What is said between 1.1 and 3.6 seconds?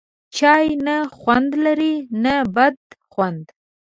خوند لري نه بد خوند